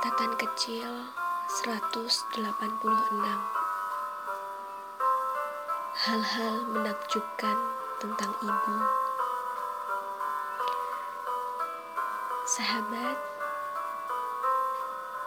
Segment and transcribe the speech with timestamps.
[0.00, 1.12] Catatan kecil
[1.60, 2.32] 186
[5.92, 7.56] Hal-hal menakjubkan
[8.00, 8.76] tentang ibu.
[12.48, 13.20] Sahabat,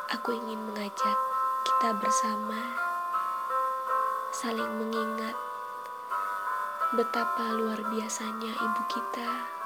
[0.09, 1.17] aku ingin mengajak
[1.69, 2.57] kita bersama
[4.33, 5.37] saling mengingat
[6.97, 9.61] betapa luar biasanya ibu kita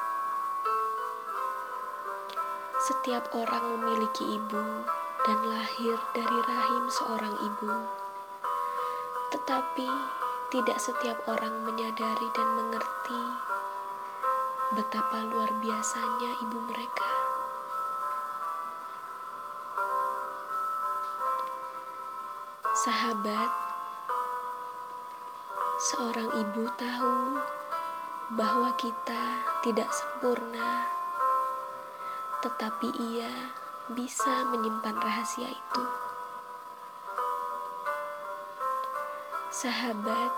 [2.88, 4.64] setiap orang memiliki ibu
[5.28, 7.74] dan lahir dari rahim seorang ibu.
[9.36, 9.92] Tetapi
[10.56, 13.24] tidak setiap orang menyadari dan mengerti
[14.72, 17.12] betapa luar biasanya ibu mereka.
[22.88, 23.52] Sahabat,
[25.92, 27.36] seorang ibu tahu
[28.32, 30.97] bahwa kita tidak sempurna
[32.46, 33.32] tetapi ia
[33.92, 35.84] bisa menyimpan rahasia itu.
[39.48, 40.32] Sahabat,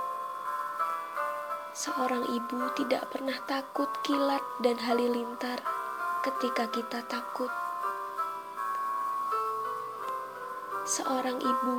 [1.75, 5.59] seorang ibu tidak pernah takut kilat dan halilintar
[6.23, 7.51] ketika kita takut.
[10.85, 11.77] Seorang ibu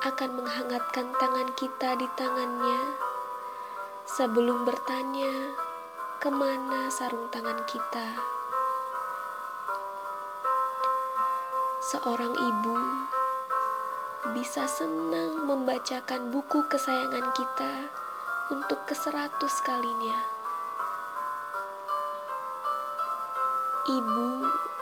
[0.00, 2.80] akan menghangatkan tangan kita di tangannya
[4.08, 5.56] sebelum bertanya
[6.20, 8.39] ke mana sarung tangan kita.
[11.80, 12.76] Seorang ibu
[14.36, 17.88] bisa senang membacakan buku kesayangan kita
[18.52, 20.20] untuk ke seratus kalinya.
[23.88, 24.28] Ibu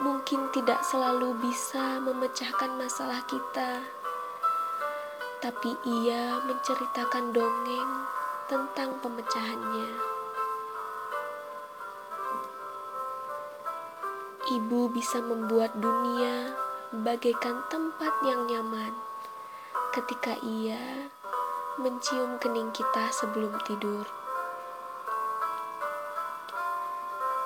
[0.02, 3.78] mungkin tidak selalu bisa memecahkan masalah kita,
[5.38, 7.90] tapi ia menceritakan dongeng
[8.50, 10.18] tentang pemecahannya.
[14.50, 18.96] Ibu bisa membuat dunia bagaikan tempat yang nyaman
[19.92, 21.12] ketika ia
[21.76, 24.08] mencium kening kita sebelum tidur.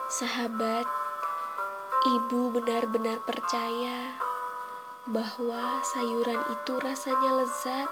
[0.07, 0.87] Sahabat,
[2.07, 4.15] ibu benar-benar percaya
[5.11, 7.91] bahwa sayuran itu rasanya lezat.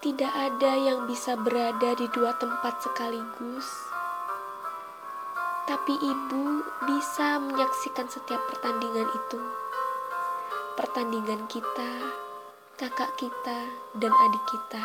[0.00, 3.95] Tidak ada yang bisa berada di dua tempat sekaligus
[5.66, 9.40] tapi ibu bisa menyaksikan setiap pertandingan itu.
[10.78, 11.92] Pertandingan kita,
[12.78, 13.58] kakak kita,
[13.98, 14.82] dan adik kita.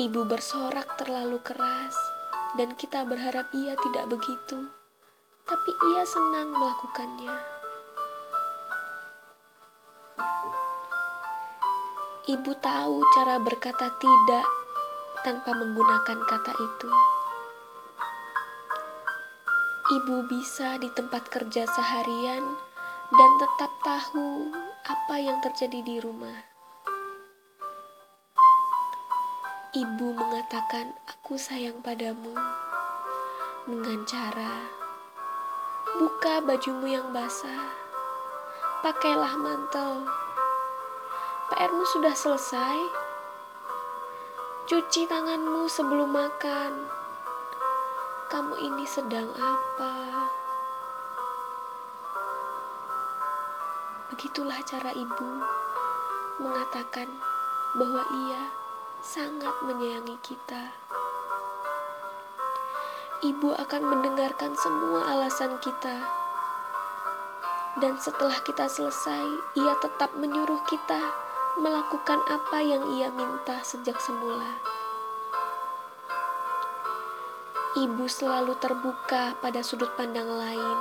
[0.00, 1.92] Ibu bersorak terlalu keras,
[2.56, 4.72] dan kita berharap ia tidak begitu,
[5.44, 7.36] tapi ia senang melakukannya.
[12.24, 14.46] Ibu tahu cara berkata "tidak"
[15.20, 16.88] tanpa menggunakan kata itu
[19.90, 22.44] ibu bisa di tempat kerja seharian
[23.10, 24.54] dan tetap tahu
[24.86, 26.38] apa yang terjadi di rumah.
[29.74, 32.30] Ibu mengatakan, "Aku sayang padamu."
[33.66, 34.54] Dengan cara
[35.98, 37.66] buka bajumu yang basah,
[38.86, 40.06] pakailah mantel.
[41.50, 42.78] PR-mu sudah selesai.
[44.70, 47.01] Cuci tanganmu sebelum makan
[48.32, 49.92] kamu ini sedang apa?
[54.08, 55.30] Begitulah cara ibu
[56.40, 57.12] mengatakan
[57.76, 58.48] bahwa ia
[59.04, 60.72] sangat menyayangi kita.
[63.20, 66.00] Ibu akan mendengarkan semua alasan kita,
[67.84, 69.28] dan setelah kita selesai,
[69.60, 71.04] ia tetap menyuruh kita
[71.60, 74.56] melakukan apa yang ia minta sejak semula.
[77.72, 80.78] Ibu selalu terbuka pada sudut pandang lain,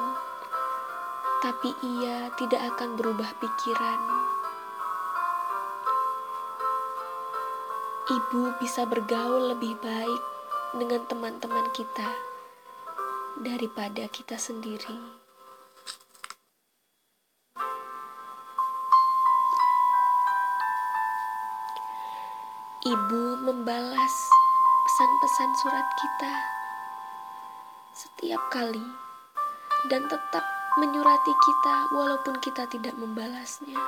[1.40, 4.00] tapi ia tidak akan berubah pikiran.
[8.12, 10.24] Ibu bisa bergaul lebih baik
[10.76, 12.12] dengan teman-teman kita
[13.40, 15.00] daripada kita sendiri.
[22.84, 24.16] Ibu membalas
[24.84, 26.61] pesan-pesan surat kita
[28.22, 28.86] setiap kali
[29.90, 30.46] dan tetap
[30.78, 33.82] menyurati kita walaupun kita tidak membalasnya.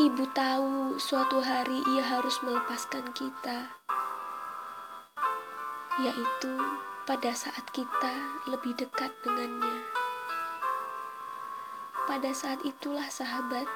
[0.00, 3.76] Ibu tahu suatu hari ia harus melepaskan kita,
[6.00, 6.56] yaitu
[7.04, 9.84] pada saat kita lebih dekat dengannya.
[12.08, 13.68] Pada saat itulah sahabat,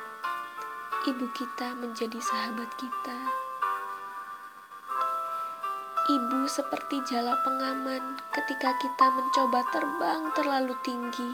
[1.04, 3.44] ibu kita menjadi sahabat kita.
[6.44, 11.30] Seperti jala pengaman ketika kita mencoba terbang terlalu tinggi.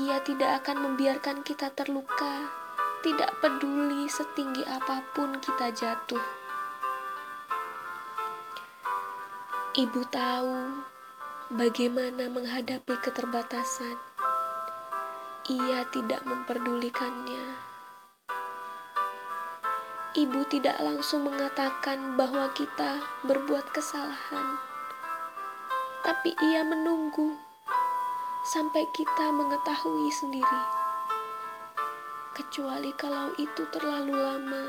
[0.00, 2.48] Ia tidak akan membiarkan kita terluka,
[3.04, 6.24] tidak peduli setinggi apa pun kita jatuh.
[9.76, 10.80] Ibu tahu
[11.52, 14.00] bagaimana menghadapi keterbatasan.
[15.52, 17.69] Ia tidak memperdulikannya
[20.18, 24.58] ibu tidak langsung mengatakan bahwa kita berbuat kesalahan,
[26.02, 27.38] tapi ia menunggu
[28.50, 30.62] sampai kita mengetahui sendiri,
[32.34, 34.66] kecuali kalau itu terlalu lama.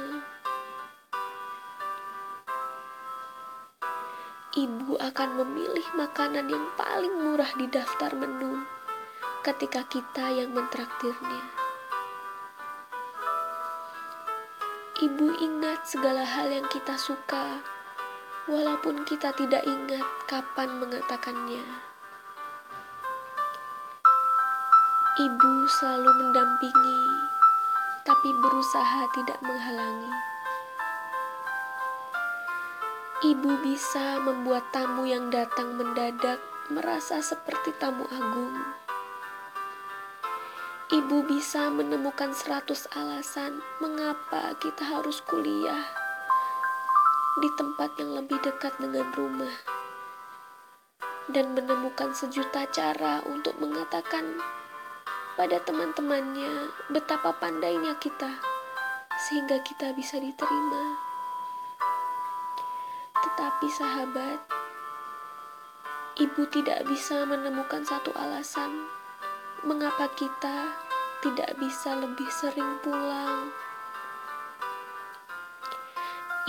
[4.51, 8.61] Ibu akan memilih makanan yang paling murah di daftar menu
[9.41, 11.70] ketika kita yang mentraktirnya.
[15.01, 17.57] Ibu ingat segala hal yang kita suka,
[18.45, 21.65] walaupun kita tidak ingat kapan mengatakannya.
[25.17, 27.01] Ibu selalu mendampingi,
[28.05, 30.13] tapi berusaha tidak menghalangi.
[33.25, 36.37] Ibu bisa membuat tamu yang datang mendadak
[36.69, 38.80] merasa seperti tamu agung
[40.91, 45.87] Ibu bisa menemukan seratus alasan mengapa kita harus kuliah
[47.39, 49.55] di tempat yang lebih dekat dengan rumah
[51.31, 54.35] dan menemukan sejuta cara untuk mengatakan
[55.39, 58.35] pada teman-temannya betapa pandainya kita
[59.31, 60.99] sehingga kita bisa diterima.
[63.15, 64.39] Tetapi sahabat,
[66.19, 68.99] ibu tidak bisa menemukan satu alasan
[69.61, 70.73] mengapa kita
[71.21, 73.53] tidak bisa lebih sering pulang?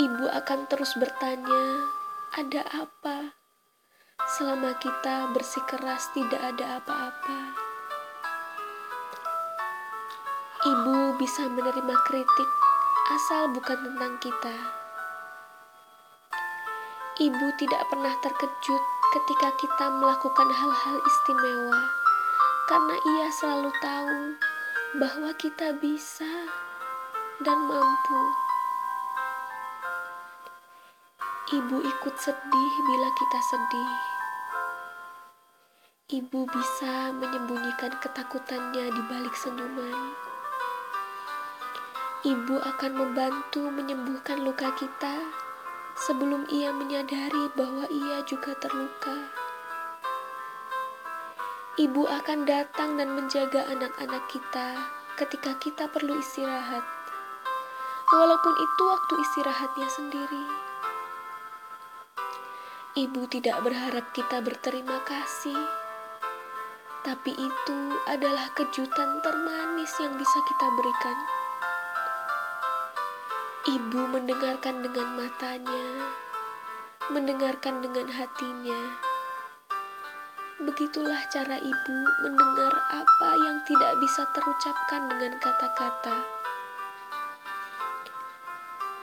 [0.01, 1.93] Ibu akan terus bertanya,
[2.33, 3.37] "Ada apa?"
[4.33, 7.41] Selama kita bersikeras, tidak ada apa-apa.
[10.63, 12.51] Ibu bisa menerima kritik
[13.13, 14.57] asal bukan tentang kita.
[17.21, 18.83] Ibu tidak pernah terkejut
[19.13, 22.02] ketika kita melakukan hal-hal istimewa
[22.73, 24.21] karena ia selalu tahu
[24.97, 26.49] bahwa kita bisa
[27.45, 28.21] dan mampu.
[31.53, 33.97] Ibu ikut sedih bila kita sedih.
[36.17, 40.17] Ibu bisa menyembunyikan ketakutannya di balik senyuman.
[42.25, 45.21] Ibu akan membantu menyembuhkan luka kita
[46.09, 49.52] sebelum ia menyadari bahwa ia juga terluka.
[51.73, 54.77] Ibu akan datang dan menjaga anak-anak kita
[55.17, 56.85] ketika kita perlu istirahat,
[58.13, 60.45] walaupun itu waktu istirahatnya sendiri.
[62.93, 65.57] Ibu tidak berharap kita berterima kasih,
[67.09, 71.19] tapi itu adalah kejutan termanis yang bisa kita berikan.
[73.81, 75.89] Ibu mendengarkan dengan matanya,
[77.09, 79.09] mendengarkan dengan hatinya
[80.61, 86.17] Begitulah cara ibu mendengar apa yang tidak bisa terucapkan dengan kata-kata.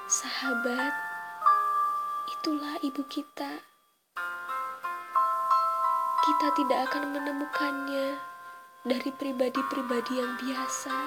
[0.05, 0.93] Sahabat,
[2.37, 3.65] itulah ibu kita.
[6.21, 8.21] Kita tidak akan menemukannya
[8.85, 10.97] dari pribadi-pribadi yang biasa,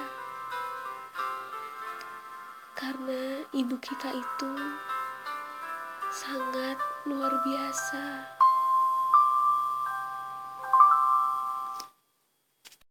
[2.75, 4.51] karena ibu kita itu
[6.11, 8.32] sangat luar biasa.